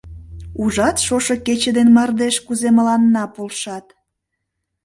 [0.61, 3.85] Ужат, шошо кече ден мардеж кузе мыланна полшат.